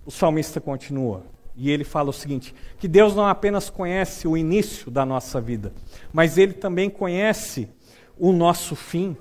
[0.05, 1.23] O salmista continua
[1.55, 5.73] e ele fala o seguinte: que Deus não apenas conhece o início da nossa vida,
[6.11, 7.69] mas ele também conhece
[8.17, 9.15] o nosso fim.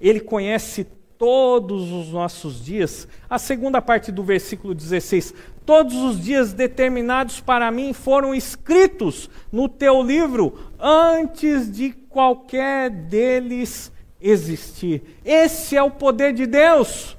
[0.00, 0.86] Ele conhece
[1.18, 3.08] todos os nossos dias.
[3.28, 5.34] A segunda parte do versículo 16:
[5.64, 13.92] Todos os dias determinados para mim foram escritos no teu livro antes de qualquer deles
[14.20, 15.02] existir.
[15.24, 17.15] Esse é o poder de Deus.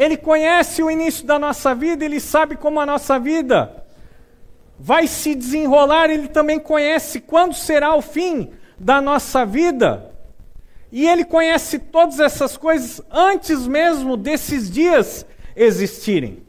[0.00, 3.84] Ele conhece o início da nossa vida, ele sabe como a nossa vida
[4.78, 10.10] vai se desenrolar, ele também conhece quando será o fim da nossa vida.
[10.90, 16.46] E ele conhece todas essas coisas antes mesmo desses dias existirem.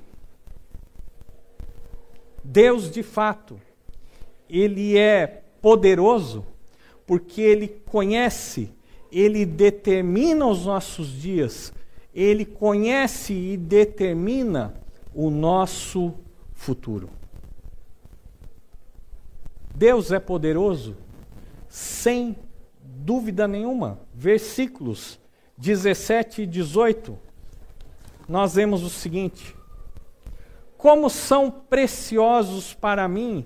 [2.42, 3.60] Deus, de fato,
[4.50, 6.46] ele é poderoso
[7.06, 8.72] porque ele conhece,
[9.12, 11.74] ele determina os nossos dias
[12.14, 14.74] ele conhece e determina
[15.14, 16.14] o nosso
[16.54, 17.10] futuro.
[19.74, 20.96] Deus é poderoso?
[21.70, 22.36] Sem
[22.84, 24.00] dúvida nenhuma.
[24.14, 25.20] Versículos
[25.58, 27.18] 17 e 18,
[28.28, 29.56] nós vemos o seguinte:
[30.78, 33.46] Como são preciosos para mim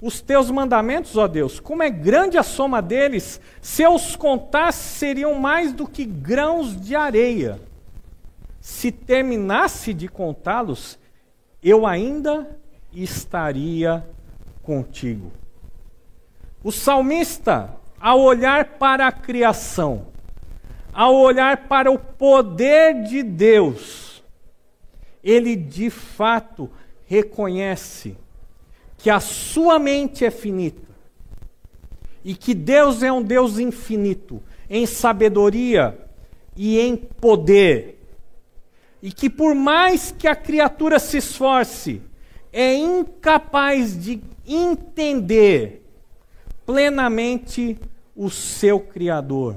[0.00, 4.98] os teus mandamentos, ó Deus, como é grande a soma deles, se eu os contasse,
[4.98, 7.60] seriam mais do que grãos de areia.
[8.68, 10.98] Se terminasse de contá-los,
[11.62, 12.60] eu ainda
[12.92, 14.06] estaria
[14.62, 15.32] contigo.
[16.62, 20.08] O salmista, ao olhar para a criação,
[20.92, 24.22] ao olhar para o poder de Deus,
[25.24, 26.70] ele de fato
[27.06, 28.18] reconhece
[28.98, 30.94] que a sua mente é finita
[32.22, 35.98] e que Deus é um Deus infinito em sabedoria
[36.54, 37.97] e em poder.
[39.02, 42.02] E que por mais que a criatura se esforce,
[42.52, 45.84] é incapaz de entender
[46.66, 47.78] plenamente
[48.16, 49.56] o seu Criador.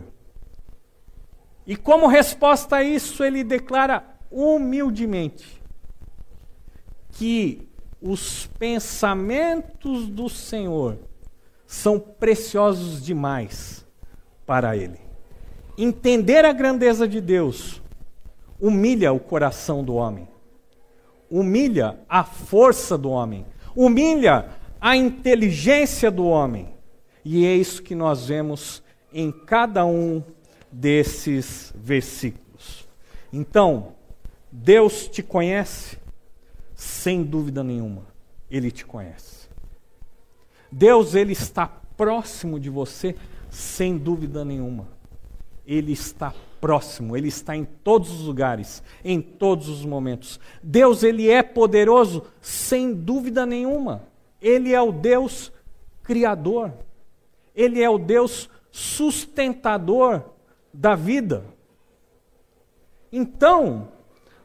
[1.66, 5.62] E como resposta a isso, ele declara humildemente
[7.12, 7.68] que
[8.02, 10.98] os pensamentos do Senhor
[11.68, 13.86] são preciosos demais
[14.46, 15.00] para ele.
[15.78, 17.81] Entender a grandeza de Deus
[18.62, 20.28] humilha o coração do homem,
[21.30, 23.46] humilha a força do homem,
[23.76, 24.50] humilha
[24.80, 26.70] a inteligência do homem.
[27.26, 30.24] E é isso que nós vemos em cada um
[30.72, 32.88] desses versículos.
[33.34, 33.96] Então,
[34.52, 35.98] Deus te conhece,
[36.76, 38.06] sem dúvida nenhuma,
[38.50, 39.50] ele te conhece.
[40.72, 43.16] Deus ele está próximo de você,
[43.50, 44.88] sem dúvida nenhuma.
[45.66, 50.40] Ele está próximo, ele está em todos os lugares, em todos os momentos.
[50.62, 54.04] Deus ele é poderoso, sem dúvida nenhuma.
[54.40, 55.52] Ele é o Deus
[56.04, 56.72] criador.
[57.56, 60.24] Ele é o Deus sustentador
[60.72, 61.44] da vida.
[63.12, 63.90] Então,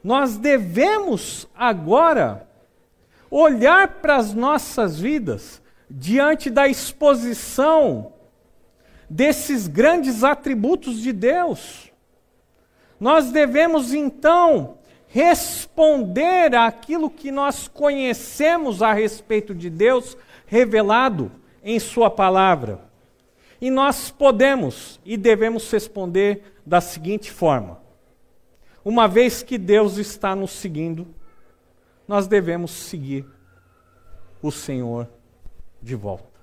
[0.03, 2.49] nós devemos agora
[3.31, 8.13] olhar para as nossas vidas diante da exposição
[9.09, 11.93] desses grandes atributos de Deus.
[12.99, 14.79] Nós devemos então
[15.09, 20.17] responder àquilo que nós conhecemos a respeito de Deus
[20.47, 21.31] revelado
[21.63, 22.81] em Sua palavra.
[23.61, 27.81] E nós podemos e devemos responder da seguinte forma:
[28.85, 31.07] uma vez que Deus está nos seguindo,
[32.07, 33.27] nós devemos seguir
[34.43, 35.09] o Senhor
[35.83, 36.37] de volta.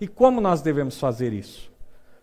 [0.00, 1.70] E como nós devemos fazer isso?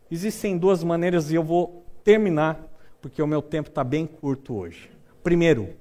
[0.09, 2.59] Existem duas maneiras e eu vou terminar,
[3.01, 4.91] porque o meu tempo está bem curto hoje.
[5.23, 5.75] Primeiro,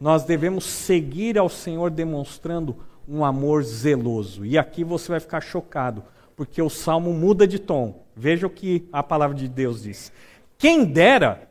[0.00, 2.76] nós devemos seguir ao Senhor demonstrando
[3.08, 4.44] um amor zeloso.
[4.44, 6.04] E aqui você vai ficar chocado,
[6.34, 8.04] porque o salmo muda de tom.
[8.14, 10.12] Veja o que a palavra de Deus diz.
[10.58, 11.48] Quem dera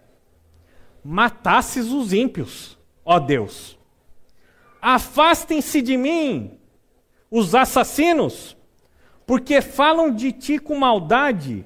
[1.04, 3.78] matasses os ímpios, ó Deus.
[4.82, 6.60] Afastem-se de mim,
[7.32, 8.56] os assassinos,
[9.26, 11.66] porque falam de ti com maldade,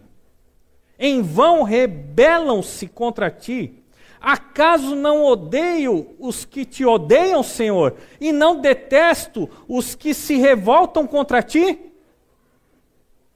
[1.00, 3.74] em vão rebelam-se contra ti.
[4.20, 11.08] Acaso não odeio os que te odeiam, Senhor, e não detesto os que se revoltam
[11.08, 11.80] contra ti?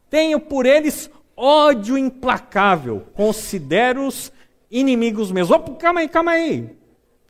[0.10, 4.32] Tenho por eles ódio implacável, considero-os
[4.70, 5.50] inimigos meus.
[5.50, 6.76] Opa, calma aí, calma aí.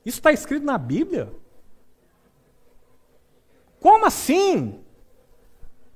[0.03, 1.31] Isso está escrito na Bíblia?
[3.79, 4.79] Como assim?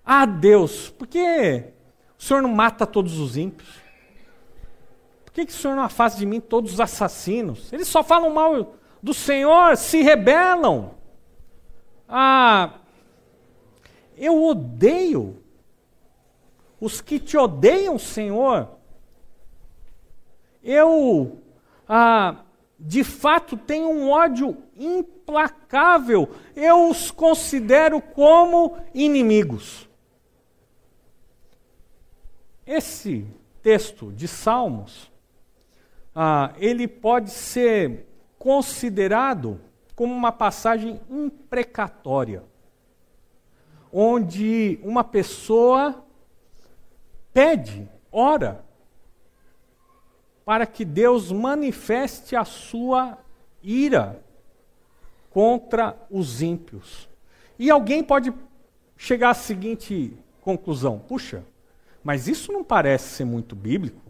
[0.05, 1.63] Ah, Deus, por que
[2.17, 3.76] o Senhor não mata todos os ímpios?
[5.37, 7.71] Que, que o Senhor não afasta de mim todos os assassinos?
[7.71, 8.73] Eles só falam mal
[9.03, 10.95] do Senhor, se rebelam.
[12.09, 12.79] Ah,
[14.17, 15.37] eu odeio
[16.81, 18.77] os que te odeiam, Senhor
[20.67, 21.39] eu,
[21.87, 22.43] ah,
[22.77, 26.29] de fato, tenho um ódio implacável.
[26.53, 29.87] Eu os considero como inimigos.
[32.65, 33.25] Esse
[33.61, 35.09] texto de Salmos,
[36.19, 38.07] ah, ele pode ser
[38.39, 39.61] considerado
[39.95, 42.43] como uma passagem imprecatória,
[43.93, 46.03] onde uma pessoa
[47.31, 48.65] pede, ora,
[50.43, 53.19] para que Deus manifeste a sua
[53.61, 54.19] ira
[55.29, 57.07] contra os ímpios.
[57.59, 58.33] E alguém pode
[58.97, 61.45] chegar à seguinte conclusão: puxa,
[62.03, 64.06] mas isso não parece ser muito bíblico.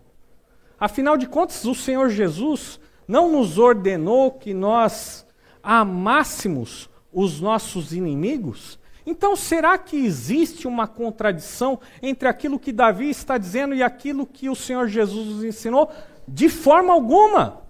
[0.79, 5.25] Afinal de contas, o Senhor Jesus não nos ordenou que nós
[5.63, 8.79] amássemos os nossos inimigos?
[9.05, 14.49] Então, será que existe uma contradição entre aquilo que Davi está dizendo e aquilo que
[14.49, 15.89] o Senhor Jesus nos ensinou?
[16.27, 17.61] De forma alguma.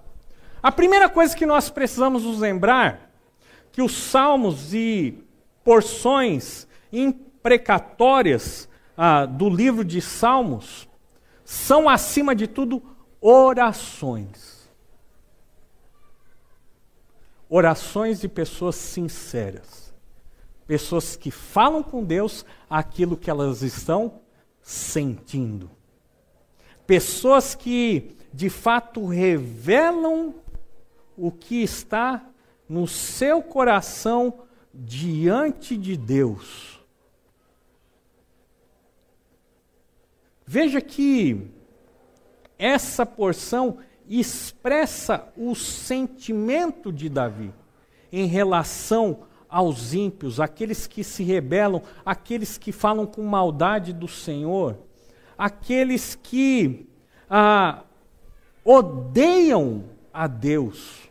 [0.64, 3.12] A primeira coisa que nós precisamos nos lembrar
[3.72, 5.24] que os salmos e
[5.64, 10.90] porções imprecatórias ah, do livro de Salmos
[11.46, 12.82] são, acima de tudo,
[13.30, 14.70] orações.
[17.50, 19.94] Orações de pessoas sinceras.
[20.66, 24.22] Pessoas que falam com Deus aquilo que elas estão
[24.62, 25.70] sentindo.
[26.86, 30.34] Pessoas que, de fato, revelam
[31.18, 32.26] o que está
[32.68, 36.80] no seu coração diante de Deus.
[40.46, 41.57] Veja que
[42.58, 43.78] essa porção
[44.08, 47.54] expressa o sentimento de Davi
[48.12, 54.78] em relação aos ímpios, aqueles que se rebelam, aqueles que falam com maldade do Senhor,
[55.38, 56.88] aqueles que
[57.30, 57.84] ah,
[58.64, 61.08] odeiam a Deus.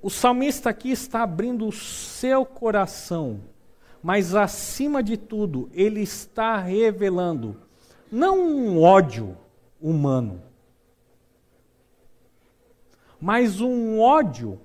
[0.00, 3.40] O salmista aqui está abrindo o seu coração,
[4.00, 7.67] mas acima de tudo, ele está revelando
[8.10, 9.36] não um ódio
[9.80, 10.42] humano,
[13.20, 14.60] mas um ódio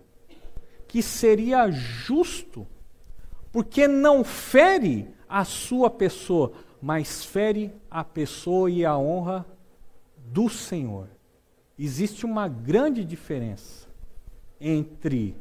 [0.88, 2.68] que seria justo,
[3.52, 9.46] porque não fere a sua pessoa, mas fere a pessoa e a honra
[10.18, 11.08] do Senhor.
[11.78, 13.88] Existe uma grande diferença
[14.60, 15.36] entre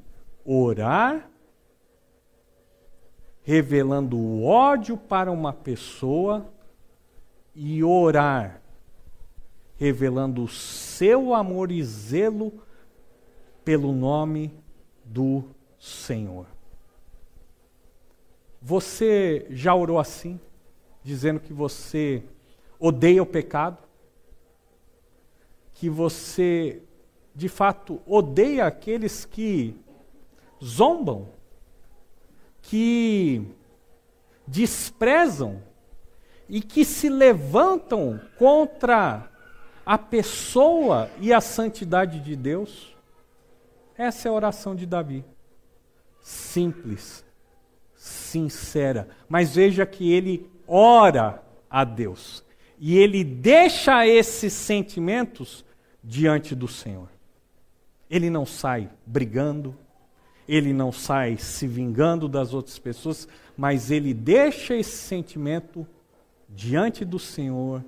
[0.45, 1.31] orar,
[3.43, 6.53] revelando o ódio para uma pessoa,
[7.55, 8.61] e orar,
[9.77, 12.53] revelando o seu amor e zelo
[13.65, 14.55] pelo nome
[15.05, 15.45] do
[15.79, 16.47] Senhor.
[18.61, 20.41] Você já orou assim,
[21.03, 22.23] dizendo que você
[22.79, 23.79] odeia o pecado?
[25.75, 26.81] Que você,
[27.35, 29.77] de fato, odeia aqueles que
[30.63, 31.29] zombam,
[32.61, 33.45] que
[34.47, 35.61] desprezam
[36.49, 39.31] e que se levantam contra
[39.85, 42.95] a pessoa e a santidade de Deus?
[43.97, 45.25] Essa é a oração de Davi.
[46.21, 47.25] Simples,
[47.95, 49.09] sincera.
[49.29, 52.45] Mas veja que ele ora a Deus.
[52.79, 55.65] E ele deixa esses sentimentos
[56.03, 57.09] diante do Senhor.
[58.11, 59.77] Ele não sai brigando,
[60.49, 65.87] ele não sai se vingando das outras pessoas, mas ele deixa esse sentimento
[66.55, 67.85] diante do Senhor,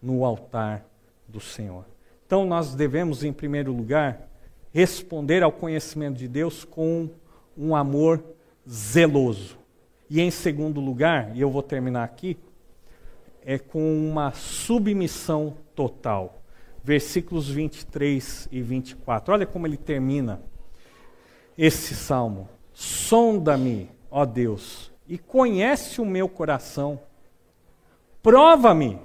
[0.00, 0.86] no altar
[1.26, 1.84] do Senhor.
[2.26, 4.28] Então nós devemos, em primeiro lugar,
[4.72, 7.10] responder ao conhecimento de Deus com
[7.56, 8.22] um amor
[8.68, 9.58] zeloso.
[10.08, 12.36] E em segundo lugar, e eu vou terminar aqui,
[13.44, 16.42] é com uma submissão total.
[16.82, 19.32] Versículos 23 e 24.
[19.32, 20.42] Olha como ele termina
[21.56, 22.48] esse salmo.
[22.72, 27.00] Sonda-me, ó Deus, e conhece o meu coração
[28.24, 28.98] prova-me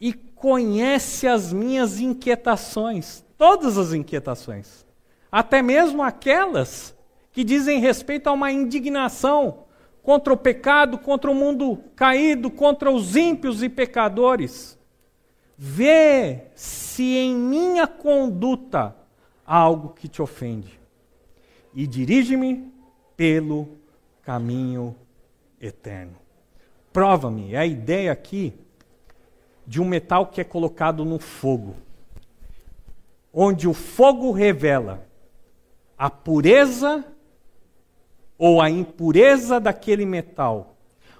[0.00, 4.84] e conhece as minhas inquietações, todas as inquietações,
[5.30, 6.92] até mesmo aquelas
[7.30, 9.60] que dizem respeito a uma indignação
[10.02, 14.76] contra o pecado, contra o mundo caído, contra os ímpios e pecadores.
[15.56, 18.96] Vê se em minha conduta
[19.46, 20.80] há algo que te ofende
[21.72, 22.72] e dirige-me
[23.16, 23.78] pelo
[24.24, 24.96] caminho
[25.60, 26.21] eterno.
[26.92, 27.54] Prova-me.
[27.54, 28.52] É a ideia aqui
[29.66, 31.76] de um metal que é colocado no fogo,
[33.32, 35.06] onde o fogo revela
[35.96, 37.04] a pureza
[38.36, 40.76] ou a impureza daquele metal,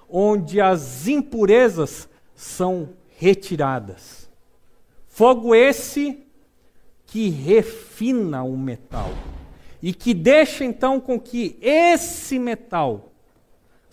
[0.09, 4.29] onde as impurezas são retiradas.
[5.07, 6.19] Fogo esse
[7.05, 9.09] que refina o metal
[9.81, 13.12] e que deixa então com que esse metal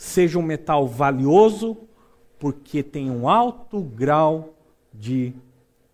[0.01, 1.77] seja um metal valioso,
[2.39, 4.55] porque tem um alto grau
[4.95, 5.35] de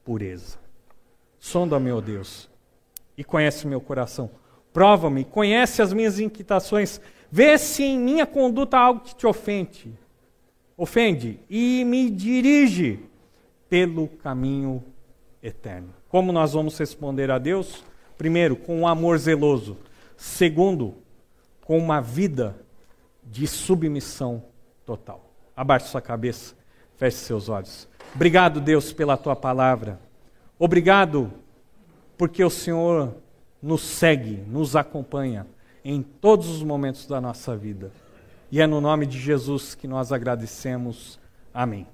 [0.04, 0.58] pureza.
[1.40, 2.48] Sonda, meu Deus,
[3.18, 4.30] e conhece meu coração.
[4.72, 7.00] Prova-me, conhece as minhas inquietações,
[7.32, 9.92] vê se em minha conduta há algo que te ofende.
[10.76, 13.00] Ofende e me dirige
[13.68, 14.84] pelo caminho
[15.42, 15.92] eterno.
[16.08, 17.82] Como nós vamos responder a Deus?
[18.16, 19.76] Primeiro, com um amor zeloso.
[20.16, 20.94] Segundo,
[21.62, 22.64] com uma vida
[23.26, 24.44] de submissão
[24.84, 25.30] total.
[25.56, 26.54] Abaixe sua cabeça,
[26.96, 27.88] feche seus olhos.
[28.14, 30.00] Obrigado, Deus, pela tua palavra.
[30.58, 31.32] Obrigado,
[32.16, 33.14] porque o Senhor
[33.60, 35.46] nos segue, nos acompanha
[35.84, 37.92] em todos os momentos da nossa vida.
[38.50, 41.18] E é no nome de Jesus que nós agradecemos.
[41.52, 41.86] Amém.